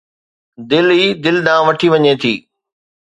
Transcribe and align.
دل 0.69 0.87
ئي 0.97 1.05
دل 1.23 1.35
ڏانهن 1.45 1.65
وٺي 1.67 1.87
وڃي 1.93 2.13
ٿي 2.21 2.33